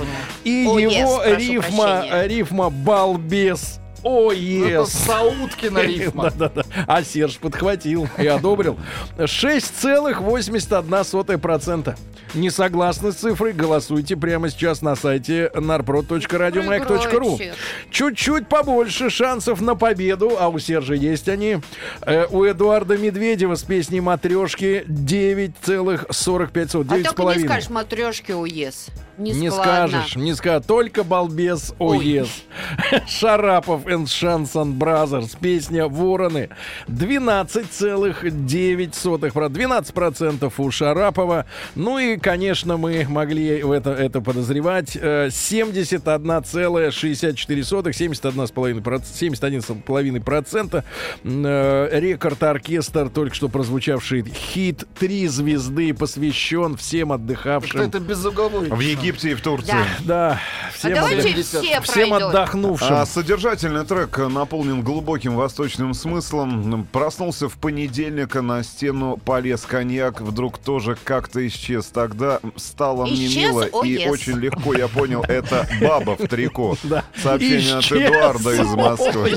и 0.45 0.65
Oh, 0.67 0.77
yes, 0.79 0.99
его 1.01 1.19
прошу 1.19 1.37
рифма, 1.39 1.85
прощения. 1.85 2.23
Рифма 2.47 2.71
«Балбес». 2.71 3.81
О, 4.03 4.31
Это 4.31 4.41
yes. 4.41 4.87
Сауткина 4.87 5.79
рифма. 5.81 6.31
Да-да-да. 6.37 6.63
А 6.87 7.03
Серж 7.03 7.39
подхватил 7.39 8.07
и 8.19 8.27
одобрил. 8.27 8.79
6,81%. 9.19 11.97
Не 12.35 12.51
согласны 12.51 13.11
с 13.11 13.17
цифрой? 13.17 13.53
Голосуйте 13.53 14.17
прямо 14.17 14.49
сейчас 14.49 14.81
на 14.81 14.95
сайте 14.95 15.51
narprod.radiomayak.ru. 15.55 17.37
Проиграет 17.37 17.57
Чуть-чуть 17.91 18.49
побольше 18.49 19.11
шансов 19.11 19.61
на 19.61 19.75
победу, 19.75 20.37
а 20.39 20.51
у 20.51 20.61
Сержа 20.61 20.95
есть 20.95 21.29
они. 21.29 21.59
Э, 22.03 22.27
у 22.31 22.45
Эдуарда 22.45 22.97
Медведева 22.99 23.57
с 23.57 23.65
песней 23.65 24.01
«Матрешки» 24.01 24.85
9,45. 24.87 26.63
А 26.63 26.69
только 26.69 26.97
не 26.97 27.03
9,5. 27.41 27.45
скажешь 27.45 27.71
матрешки 27.71 28.31
уез. 28.31 28.87
Не, 29.19 29.33
Не 29.33 29.51
скажешь, 29.51 30.15
не 30.17 30.35
скажешь. 30.35 30.67
Только 30.67 31.03
балбес 31.03 31.73
ОЕС. 31.79 32.45
Шарапов 33.09 33.87
and 33.87 34.07
Шансон 34.07 34.75
Бразерс. 34.75 35.35
Песня 35.41 35.89
«Вороны». 35.89 36.51
12,9%. 36.89 39.33
Про 39.33 39.47
12% 39.47 40.53
у 40.57 40.71
Шарапова. 40.71 41.47
Ну 41.75 41.99
и, 41.99 42.19
конечно, 42.19 42.77
мы 42.77 43.07
могли 43.09 43.63
в 43.63 43.73
это, 43.73 43.91
это 43.91 44.21
подозревать. 44.21 44.97
Э, 44.97 45.29
71,64%. 45.29 47.93
71,5%. 47.93 49.05
71,5%. 49.19 50.85
Э, 51.25 52.01
Рекорд-оркестр, 52.01 53.09
только 53.09 53.35
что 53.35 53.49
прозвучавший 53.49 54.23
хит 54.25 54.85
«Три 54.99 55.27
звезды» 55.29 55.95
посвящен 55.95 56.77
всем 56.77 57.13
отдыхавшим 57.13 57.87
это 57.87 58.01
безугловой. 58.01 58.69
В 58.69 58.81
Египте 59.07 59.31
и 59.31 59.35
в 59.35 59.41
Турции. 59.41 59.71
Да. 59.71 59.87
Да, 60.01 60.41
А 60.69 60.73
всем, 60.73 60.95
давайте 60.95 61.43
все 61.43 61.81
всем 61.81 62.13
отдохнувшим. 62.13 62.89
А 62.93 63.07
содержательный 63.07 63.85
трек 63.85 64.19
наполнен 64.19 64.83
глубоким 64.83 65.37
восточным 65.37 65.95
смыслом. 65.95 66.87
Проснулся 66.93 67.49
в 67.49 67.55
понедельник, 67.57 68.35
а 68.35 68.43
на 68.43 68.63
стену 68.65 69.17
полез 69.17 69.63
коньяк. 69.63 70.21
Вдруг 70.21 70.59
тоже 70.59 70.97
как-то 71.05 71.47
исчез. 71.47 71.87
Тогда 71.87 72.41
стало 72.57 73.07
мне 73.07 73.27
Исчез? 73.27 73.37
мило 73.37 73.69
О, 73.73 73.85
и 73.85 73.97
yes. 73.97 74.09
очень 74.09 74.39
легко 74.39 74.75
я 74.75 74.89
понял, 74.89 75.23
это 75.23 75.67
баба 75.81 76.17
в 76.17 76.27
трико. 76.29 76.77
Да. 76.87 77.05
Сообщение 77.21 77.75
от 77.75 77.85
Исчез. 77.85 77.99
Эдуарда 78.11 78.53
из 78.53 78.75
Москвы. 78.75 79.31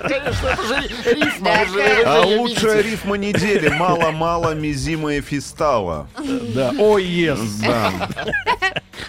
Конечно, 0.00 0.46
это 0.48 0.62
же 0.66 1.14
рифма. 1.14 1.50
А 2.06 2.22
лучшая 2.24 2.82
рифма 2.82 3.16
недели 3.16 3.68
«Мало-мало 3.68 4.54
мизимая 4.54 5.20
фистала». 5.20 6.08
Да, 6.54 6.72
ой, 6.78 7.04
ес. 7.04 7.38
Да. 7.62 7.92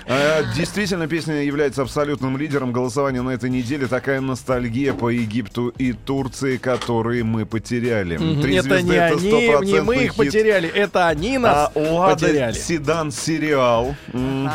А, 0.10 0.44
Действительно, 0.56 1.08
песня 1.08 1.44
является 1.44 1.82
абсолютным 1.82 2.38
лидером 2.38 2.72
голосования 2.72 3.22
на 3.22 3.32
этой 3.32 3.50
неделе. 3.50 3.88
Такая 3.88 4.22
ностальгия 4.22 4.94
по 4.94 5.10
Египту 5.10 5.70
и 5.78 5.92
Турции, 5.94 6.58
которые 6.58 7.24
мы 7.24 7.46
потеряли. 7.46 8.18
Три 8.42 8.56
Это 8.56 8.82
не 8.82 8.96
это 8.96 9.58
они, 9.60 9.72
не 9.74 9.82
мы 9.82 9.96
их 9.98 10.12
хит. 10.12 10.18
потеряли, 10.18 10.70
это 10.70 11.08
они 11.08 11.38
нас 11.38 11.72
А 11.76 11.80
Лада 11.80 12.26
потеряли. 12.26 12.54
Седан 12.54 13.12
сериал. 13.12 13.96
М, 14.14 14.50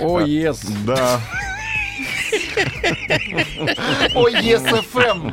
Ой, 0.00 0.28
ес. 0.30 0.60
Да. 0.84 1.20
Ой, 4.14 4.32
ЕСФМ. 4.42 5.30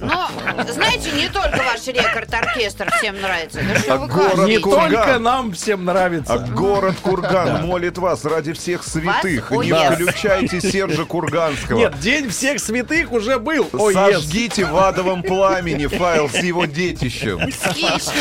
Но, 0.00 0.28
знаете, 0.72 1.10
не 1.12 1.28
только 1.28 1.58
ваш 1.58 1.86
рекорд-оркестр 1.86 2.90
всем 2.98 3.20
нравится. 3.20 3.60
Да 3.62 3.78
что 3.78 3.96
вы 3.98 4.06
город? 4.08 4.46
Не 4.46 4.58
Курган. 4.58 4.90
только 4.92 5.18
нам 5.18 5.52
всем 5.52 5.80
А 5.80 5.92
нравится. 5.92 6.38
город 6.54 6.96
Курган 7.02 7.66
молит 7.66 7.98
вас 7.98 8.24
ради 8.24 8.52
всех 8.52 8.84
святых. 8.84 9.50
Вас? 9.50 9.64
Не 9.66 9.90
включайте 9.94 10.60
Сержа 10.60 11.04
Курганского. 11.04 11.78
Нет, 11.78 11.98
День 12.00 12.28
всех 12.30 12.60
святых 12.60 13.12
уже 13.12 13.38
был. 13.38 13.68
Ой, 13.72 13.94
ес. 13.94 13.98
Сожгите 14.22 14.64
в 14.64 14.76
адовом 14.76 15.22
пламени 15.22 15.86
файл 15.86 16.28
с 16.28 16.36
его 16.36 16.64
детищем. 16.66 17.40
С? 17.52 18.12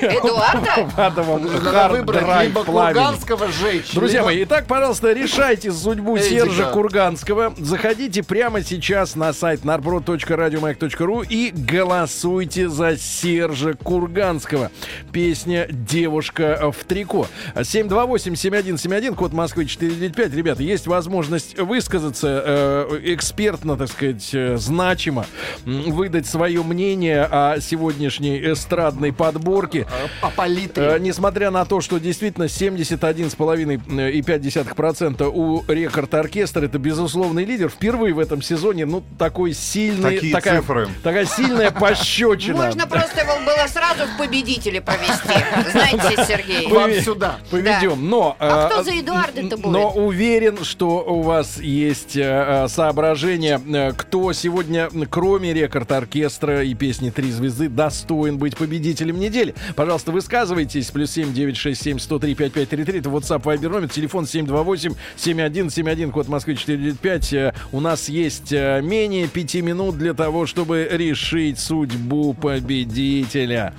Эдуарда? 0.00 0.88
В 0.94 0.98
адовом 1.00 1.42
выбрать 1.42 2.42
либо 2.42 2.64
пламени. 2.64 2.94
Курганского 2.94 3.48
сжечь. 3.48 3.92
Друзья 3.92 4.22
мои, 4.22 4.44
итак, 4.44 4.66
пожалуйста, 4.66 5.12
решайте 5.12 5.72
судьбу. 5.72 6.18
Сержа 6.18 6.64
Курганского. 6.66 7.54
Заходите 7.62 8.22
прямо 8.24 8.62
сейчас 8.62 9.14
на 9.14 9.32
сайт 9.32 9.60
narprod.radiomayak.ru 9.60 11.24
и 11.28 11.52
голосуйте 11.54 12.68
за 12.68 12.96
Сержа 12.96 13.74
Курганского. 13.74 14.72
Песня 15.12 15.68
«Девушка 15.70 16.72
в 16.72 16.84
трико». 16.84 17.28
728-7171, 17.54 19.14
код 19.14 19.32
Москвы 19.32 19.66
495. 19.66 20.34
Ребята, 20.34 20.64
есть 20.64 20.88
возможность 20.88 21.56
высказаться 21.56 22.42
э, 22.44 22.98
экспертно, 23.14 23.76
так 23.76 23.90
сказать, 23.90 24.28
э, 24.34 24.56
значимо, 24.56 25.24
выдать 25.64 26.26
свое 26.26 26.64
мнение 26.64 27.22
о 27.22 27.60
сегодняшней 27.60 28.40
эстрадной 28.40 29.12
подборке. 29.12 29.86
По 30.20 30.30
палитре. 30.30 30.94
Э, 30.96 30.98
Несмотря 30.98 31.52
на 31.52 31.64
то, 31.64 31.80
что 31.80 32.00
действительно 32.00 32.46
71,5% 32.46 35.30
у 35.32 35.62
рекорд 35.68 36.14
оркестра 36.14 36.64
это 36.64 36.80
безусловный 36.80 37.51
лидер. 37.52 37.68
Впервые 37.68 38.14
в 38.14 38.18
этом 38.18 38.42
сезоне, 38.42 38.86
ну, 38.86 39.02
такой 39.18 39.52
сильный, 39.52 40.14
Такие 40.14 40.32
такая, 40.32 40.60
цифры. 40.60 40.88
такая 41.02 41.24
сильная 41.26 41.70
пощечина. 41.82 42.66
Можно 42.66 42.86
просто 42.86 43.20
его 43.20 43.34
было 43.44 43.66
сразу 43.68 44.06
в 44.06 44.18
победители 44.18 44.78
повести. 44.78 45.70
Знаете, 45.70 46.24
Сергей. 46.26 46.66
Вам 46.68 46.92
сюда. 46.94 47.36
Поведем, 47.50 48.08
но... 48.08 48.36
А 48.38 48.68
э, 48.68 48.70
кто 48.70 48.82
за 48.82 48.98
Эдуарда-то 48.98 49.56
будет? 49.56 49.72
Но 49.72 49.90
уверен, 49.90 50.64
что 50.64 51.04
у 51.06 51.22
вас 51.22 51.58
есть 51.58 52.16
э, 52.16 52.64
э, 52.64 52.68
соображение, 52.68 53.60
кто 53.96 54.32
сегодня, 54.32 54.88
кроме 55.10 55.52
рекорд-оркестра 55.52 56.62
и 56.64 56.74
песни 56.74 57.10
«Три 57.10 57.30
звезды», 57.30 57.68
достоин 57.68 58.38
быть 58.38 58.56
победителем 58.56 59.18
недели. 59.20 59.54
Пожалуйста, 59.76 60.12
высказывайтесь. 60.12 60.90
Плюс 60.90 61.10
семь 61.10 61.32
девять 61.32 61.56
шесть 61.56 61.82
семь 61.82 61.98
сто 61.98 62.18
три 62.18 62.34
пять 62.34 62.52
пять 62.52 62.68
три 62.70 62.84
три. 62.84 63.00
Это 63.00 63.10
WhatsApp, 63.10 63.42
Viber 63.42 63.68
номер. 63.68 63.88
Телефон 63.88 64.24
728-7171, 64.24 66.10
код 66.10 66.28
Москвы 66.28 66.54
495. 66.56 67.32
Э, 67.42 67.52
У 67.72 67.80
нас 67.80 68.08
есть 68.08 68.52
э, 68.52 68.80
менее 68.82 69.26
пяти 69.28 69.62
минут 69.62 69.98
для 69.98 70.14
того, 70.14 70.46
чтобы 70.46 70.86
решить 70.90 71.58
судьбу 71.58 72.34
победителя. 72.34 73.74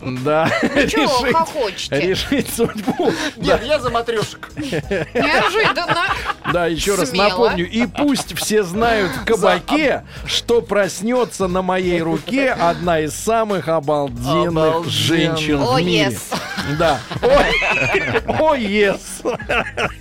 Да. 0.00 0.50
решить-? 0.62 1.90
Решить 1.90 2.54
судьбу. 2.54 3.12
Нет, 3.36 3.62
я 3.64 3.78
за 3.80 3.90
матрешек. 3.90 4.50
Неожиданно. 4.56 6.04
Да, 6.52 6.66
еще 6.66 6.94
раз 6.94 7.12
напомню. 7.12 7.68
И 7.68 7.86
пусть 7.86 8.36
все 8.36 8.62
знают 8.62 9.12
в 9.12 9.24
кабаке, 9.24 10.04
что 10.26 10.60
проснется 10.62 11.46
на 11.48 11.62
моей 11.62 12.00
руке 12.02 12.50
одна 12.52 13.00
из 13.00 13.14
самых 13.14 13.68
обалденных 13.68 14.86
женщин 14.88 15.58
в 15.58 15.78
мире. 15.80 16.08
yes. 16.10 16.38
Да. 16.78 17.00
Ой, 17.22 18.38
О, 18.38 18.54
yes. 18.54 19.00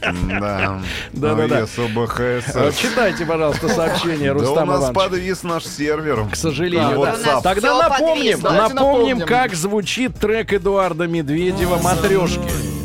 Да. 0.02 0.82
Да-да-да. 1.14 1.58
ОЕС, 1.60 1.80
ОБХСС. 1.80 2.81
Читайте, 2.82 3.26
пожалуйста, 3.26 3.70
сообщение 3.70 4.34
Да 4.34 4.50
у 4.52 4.56
нас 4.56 4.68
Иванович. 4.80 4.96
подвис 4.96 5.44
наш 5.44 5.66
сервер. 5.66 6.26
К 6.32 6.36
сожалению, 6.36 7.00
Да, 7.02 7.16
да. 7.24 7.42
Тогда 7.42 7.70
Всё 7.74 7.90
напомним, 7.90 8.16
подвисло. 8.16 8.50
Давайте 8.50 8.74
напомним, 8.74 9.18
напомним. 9.20 9.28
как 9.28 9.56
звучит 9.56 10.20
трек 10.20 10.54
Эдуарда 10.54 11.08
Медведева 11.08 11.78
«Матрешки». 11.82 12.40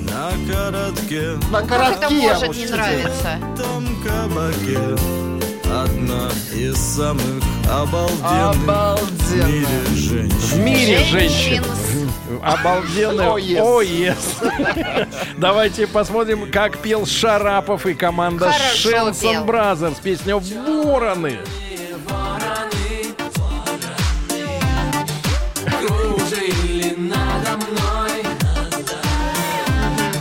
На 0.07 0.31
коротке 0.53 1.23
На 1.51 1.61
Как 1.61 1.69
коротке. 1.69 2.05
это 2.27 2.35
может 2.41 2.57
не 2.57 2.67
нравиться? 2.67 3.29
том 3.57 3.87
кабаке 4.05 4.79
Одна 5.69 6.29
из 6.55 6.77
самых 6.77 7.43
обалденных 7.69 8.17
в 8.21 9.37
мире 9.37 9.67
Обалденно. 9.67 9.97
женщин 9.97 10.39
В 10.39 10.59
мире 10.59 10.99
женщин. 11.05 11.65
Женщин. 11.65 12.11
Обалденный. 12.43 13.27
О, 13.27 13.37
yes. 13.39 13.61
О, 13.61 13.83
yes. 13.83 15.06
Давайте 15.37 15.87
посмотрим, 15.87 16.51
как 16.51 16.79
пел 16.79 17.07
Шарапов 17.07 17.87
и 17.87 17.95
команда 17.95 18.47
пел. 18.83 19.45
Бразерс. 19.45 19.97
Песня 19.99 20.37
«Вороны». 20.37 21.39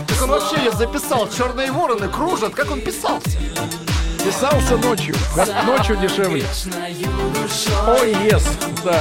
Так 0.07 0.21
он 0.23 0.29
вообще 0.29 0.63
я 0.63 0.71
записал. 0.71 1.29
Черные 1.29 1.71
вороны 1.71 2.07
кружат. 2.07 2.53
Как 2.53 2.71
он 2.71 2.81
писался? 2.81 3.29
Писался 4.25 4.75
ночью. 4.77 5.15
Ночью 5.65 5.97
дешевле. 5.97 6.43
Ой, 7.87 8.11
yes. 8.27 8.43
Да. 8.83 8.99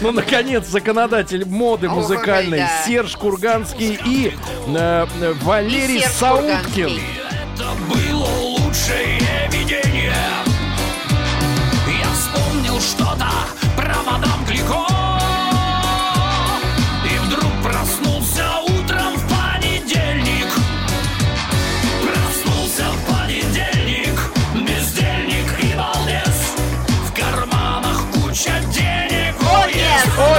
Ну, 0.00 0.12
наконец, 0.12 0.66
законодатель 0.66 1.44
моды 1.44 1.88
музыкальной. 1.88 2.62
Серж 2.86 3.16
Курганский 3.16 3.98
и 4.04 4.32
э, 4.68 5.06
Валерий 5.42 5.98
И 5.98 6.06
Сауткин. 6.06 7.00
Это 7.54 7.70
было 7.88 8.26
лучшее 8.26 9.18
видение 9.50 10.14
Я 11.86 12.10
вспомнил 12.14 12.80
что-то 12.80 13.28
про 13.76 13.94
мадам 14.04 14.44
Клико 14.46 14.99
карманах 28.50 28.70
куча 28.70 28.72
денег 28.72 28.89
О, 28.89 28.89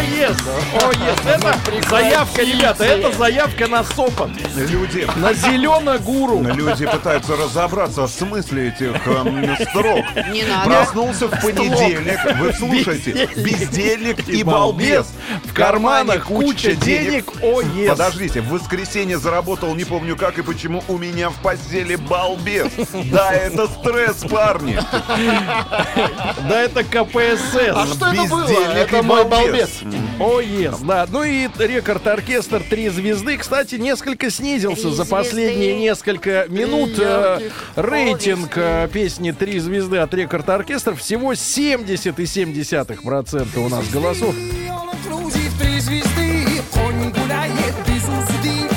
yes. 0.01 0.37
О, 0.73 0.91
yes. 0.91 1.29
Это 1.29 1.89
заявка, 1.89 2.41
ребята, 2.41 2.83
это 2.83 3.11
заявка 3.17 3.67
на 3.67 3.83
сопот. 3.83 4.29
Люди, 4.55 5.07
На 5.17 5.33
зелено-гуру. 5.33 6.41
люди 6.43 6.85
пытаются 6.85 7.35
разобраться 7.35 8.07
в 8.07 8.09
смысле 8.09 8.69
этих 8.69 9.07
эм, 9.07 9.55
строк. 9.69 10.05
Не 10.31 10.43
надо. 10.43 10.69
Проснулся 10.69 11.27
в 11.27 11.41
понедельник, 11.41 12.19
вы 12.39 12.53
слушайте, 12.53 13.29
бездельник 13.35 14.27
и 14.27 14.43
балбес. 14.43 15.07
В 15.45 15.53
карманах 15.53 16.25
куча 16.25 16.75
денег. 16.75 17.31
О, 17.41 17.61
yes. 17.61 17.89
Подождите, 17.89 18.41
в 18.41 18.49
воскресенье 18.49 19.17
заработал, 19.17 19.73
не 19.75 19.83
помню 19.85 20.15
как 20.15 20.37
и 20.37 20.41
почему, 20.41 20.83
у 20.87 20.97
меня 20.97 21.29
в 21.29 21.35
постели 21.41 21.95
балбес. 21.95 22.67
Да, 23.11 23.33
это 23.33 23.67
стресс, 23.67 24.23
парни. 24.29 24.79
Да 26.47 26.61
это 26.61 26.83
КПСС. 26.83 27.55
А 27.73 27.85
что 27.87 28.07
это 28.07 28.23
было? 28.25 28.47
Это 28.47 28.97
и 28.97 29.01
мой 29.01 29.25
балбес. 29.25 29.81
Балбес. 29.91 30.19
О, 30.19 30.41
yes, 30.41 30.85
да. 30.85 31.07
Ну 31.09 31.23
и 31.23 31.47
рекорд-оркестр 31.57 32.61
«Три 32.69 32.89
звезды», 32.89 33.37
кстати, 33.37 33.75
несколько 33.75 34.29
снизился 34.29 34.83
«Три 34.83 34.91
за 34.95 35.05
последние 35.05 35.69
звезды». 35.71 35.81
несколько 35.81 36.45
минут. 36.49 36.91
Э, 36.99 37.39
Рейтинг 37.75 38.51
э, 38.55 38.87
песни 38.91 39.31
«Три 39.31 39.59
звезды» 39.59 39.97
от 39.97 40.13
рекорд-оркестра 40.13 40.93
всего 40.95 41.33
70,7% 41.33 43.59
у 43.59 43.69
нас 43.69 43.87
голосов. 43.89 44.35
Гуляет 47.13 47.75
без 47.87 48.03
узды. 48.07 48.69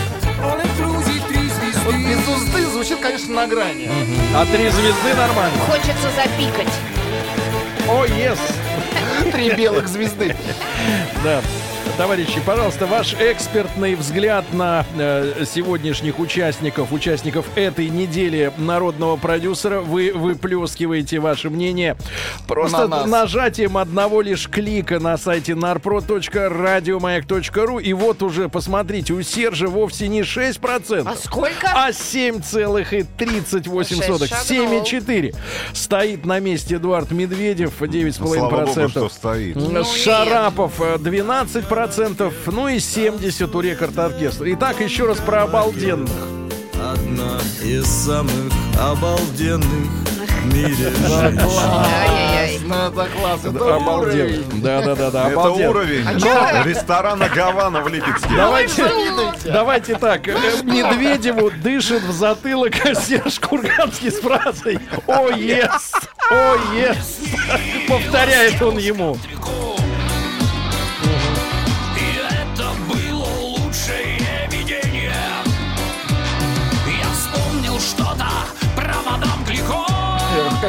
Вот 1.85 1.95
звучит, 2.73 2.99
конечно, 3.01 3.35
на 3.35 3.47
грани. 3.47 3.89
А 4.35 4.45
три 4.47 4.69
звезды 4.69 5.15
нормально. 5.15 5.59
Хочется 5.67 6.11
запикать. 6.17 6.73
О, 7.89 8.05
yes. 8.07 8.39
Три 9.33 9.55
белых 9.55 9.89
звезды. 9.89 10.37
Да. 11.23 11.43
Товарищи, 11.97 12.41
пожалуйста, 12.45 12.87
ваш 12.87 13.15
экспертный 13.15 13.95
взгляд 13.95 14.45
на 14.53 14.85
э, 14.97 15.45
сегодняшних 15.47 16.19
участников, 16.19 16.93
участников 16.93 17.47
этой 17.55 17.89
недели 17.89 18.53
народного 18.59 19.15
продюсера. 19.17 19.79
Вы 19.81 20.11
выплескиваете 20.13 21.21
ваше 21.21 21.51
мнение 21.51 21.97
просто 22.49 22.89
на 22.89 23.07
нажатием 23.07 23.79
одного 23.79 24.23
лишь 24.23 24.49
клика 24.49 24.99
на 24.99 25.17
сайте 25.17 25.53
narpro.radiomayak.ru. 25.53 27.81
И 27.81 27.93
вот 27.93 28.25
уже, 28.25 28.49
посмотрите, 28.49 29.13
у 29.13 29.23
Сержа 29.23 29.69
вовсе 29.69 30.09
не 30.09 30.23
6%. 30.23 31.05
А 31.07 31.15
сколько? 31.15 31.71
А 31.73 31.91
7,38. 31.91 33.63
7,4. 33.63 35.33
Стоит 35.73 36.27
на 36.27 36.41
месте 36.41 36.75
Эдуард 36.75 37.13
Медведев, 37.13 37.81
9,5%. 37.81 38.17
Ну, 38.19 38.35
слава 38.35 38.67
богу, 38.67 38.89
что 38.89 39.09
стоит. 39.09 39.57
Шарапов, 39.87 40.81
э, 40.81 40.97
12%. 40.99 41.74
10%, 41.75 42.33
ну 42.47 42.69
и 42.69 42.77
70% 42.77 43.57
у 43.57 43.61
рекорд-оркестра. 43.61 44.53
Итак, 44.55 44.81
еще 44.81 45.07
раз 45.07 45.19
про 45.19 45.43
обалденных. 45.43 46.11
Одна 46.75 47.39
из 47.63 47.87
самых 47.87 48.53
обалденных 48.79 49.91
в 50.45 50.55
мире 50.55 50.93
Классно, 51.01 52.75
это 52.75 53.09
классно. 53.17 53.49
Это 53.49 53.77
обалденно. 53.77 54.45
Да, 54.63 54.83
да, 54.83 54.95
да, 54.95 55.11
да. 55.11 55.31
Это 55.31 55.51
уровень 55.51 56.07
а 56.07 56.63
ресторана 56.65 57.29
Гавана 57.29 57.81
в 57.81 57.89
Липецке. 57.89 58.29
Давайте, 58.37 58.85
давайте 59.45 59.97
так. 59.97 60.29
Э, 60.29 60.37
Медведеву 60.63 61.51
дышит 61.51 62.03
в 62.03 62.13
затылок 62.13 62.75
Серж 62.95 63.41
Курганский 63.41 64.11
с 64.11 64.21
фразой 64.21 64.79
«О, 65.07 65.31
ес! 65.31 65.93
О, 66.31 66.57
ес!» 66.75 67.21
Повторяет 67.89 68.61
он 68.63 68.79
ему. 68.79 69.17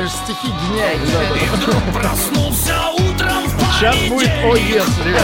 Конечно, 0.05 0.35
стихи 0.35 0.53
гениальные. 0.69 1.45
И 1.45 1.49
вдруг 1.49 1.81
проснулся 1.91 2.89
утром 2.93 3.43
в 3.47 3.73
Сейчас 3.73 3.95
будет 4.07 4.29
«О, 4.43 4.55
ес», 4.55 4.85
ребят. 5.03 5.23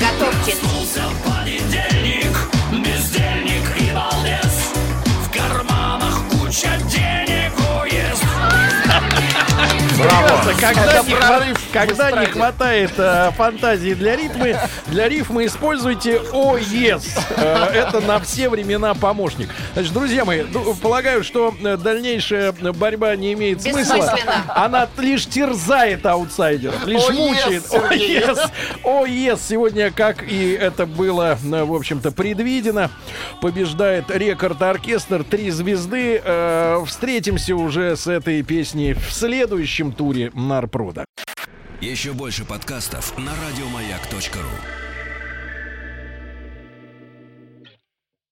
Готовьтесь. 0.00 0.60
Проснулся 0.60 1.02
в 1.10 1.30
понедельник, 1.30 2.34
бездельник 2.70 3.64
и 3.78 3.90
балбес 3.92 4.72
В 5.26 5.30
карманах 5.30 6.22
куча 6.30 6.70
денег 6.88 7.52
уезд 7.82 8.24
Прекрасно. 10.44 10.82
Когда, 10.82 10.92
Это 10.98 11.08
не, 11.08 11.14
прорыв 11.16 11.58
когда 11.72 12.10
не 12.20 12.26
хватает 12.26 12.92
э, 12.98 13.30
фантазии 13.36 13.94
для 13.94 14.16
ритмы, 14.16 14.56
для 14.88 15.08
рифмы 15.08 15.46
используйте 15.46 16.20
«О, 16.32 16.56
ес». 16.56 17.16
Э, 17.36 17.66
это 17.72 18.00
на 18.00 18.18
все 18.20 18.48
времена 18.48 18.94
помощник. 18.94 19.48
Значит, 19.74 19.92
друзья 19.92 20.24
мои, 20.24 20.42
ду- 20.42 20.74
полагаю, 20.74 21.22
что 21.24 21.54
э, 21.62 21.76
дальнейшая 21.76 22.52
борьба 22.52 23.14
не 23.16 23.32
имеет 23.34 23.62
смысла. 23.62 24.16
Она 24.48 24.88
лишь 24.98 25.26
терзает 25.26 26.04
аутсайдеров, 26.06 26.86
лишь 26.86 27.08
О, 27.08 27.12
мучает. 27.12 27.62
ес, 27.64 27.72
О, 27.72 27.94
ес. 27.94 28.38
О, 28.84 29.04
ес. 29.06 29.40
Сегодня, 29.48 29.90
как 29.90 30.22
и 30.28 30.52
это 30.52 30.86
было, 30.86 31.38
э, 31.42 31.64
в 31.64 31.74
общем-то, 31.74 32.10
предвидено, 32.10 32.90
побеждает 33.40 34.10
рекорд-оркестр 34.10 35.24
«Три 35.24 35.50
звезды». 35.50 36.20
Э, 36.24 36.82
Встретимся 36.86 37.54
уже 37.56 37.96
с 37.96 38.06
этой 38.06 38.42
песней 38.42 38.94
в 38.94 39.12
следующем 39.12 39.92
туре 39.92 40.31
Нарпрода. 40.34 41.04
Еще 41.80 42.12
больше 42.12 42.44
подкастов 42.44 43.18
на 43.18 43.32
радиомаяк.ру. 43.34 44.91